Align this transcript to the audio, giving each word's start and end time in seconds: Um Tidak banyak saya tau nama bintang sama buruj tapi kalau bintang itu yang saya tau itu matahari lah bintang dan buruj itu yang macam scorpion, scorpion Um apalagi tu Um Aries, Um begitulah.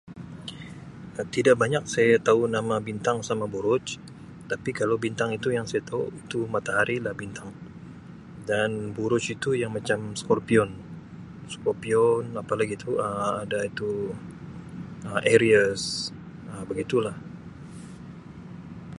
Um 1.19 1.27
Tidak 1.35 1.53
banyak 1.63 1.83
saya 1.93 2.15
tau 2.27 2.41
nama 2.55 2.75
bintang 2.87 3.17
sama 3.29 3.45
buruj 3.53 3.85
tapi 4.51 4.69
kalau 4.79 4.95
bintang 5.05 5.29
itu 5.37 5.47
yang 5.57 5.65
saya 5.71 5.81
tau 5.89 6.03
itu 6.23 6.39
matahari 6.55 6.97
lah 7.05 7.13
bintang 7.21 7.49
dan 8.49 8.69
buruj 8.97 9.23
itu 9.37 9.49
yang 9.61 9.71
macam 9.77 9.99
scorpion, 10.21 10.69
scorpion 11.53 12.23
Um 12.33 12.39
apalagi 12.41 12.73
tu 12.83 12.89
Um 12.97 13.45
Aries, 15.33 15.83
Um 16.51 16.63
begitulah. 16.69 17.15